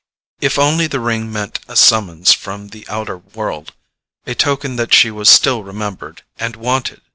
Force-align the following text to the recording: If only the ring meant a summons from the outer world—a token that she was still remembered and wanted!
If 0.39 0.57
only 0.57 0.87
the 0.87 0.99
ring 0.99 1.31
meant 1.31 1.59
a 1.67 1.75
summons 1.75 2.33
from 2.33 2.69
the 2.69 2.87
outer 2.89 3.19
world—a 3.19 4.33
token 4.33 4.75
that 4.77 4.95
she 4.95 5.11
was 5.11 5.29
still 5.29 5.61
remembered 5.63 6.23
and 6.39 6.55
wanted! 6.55 7.01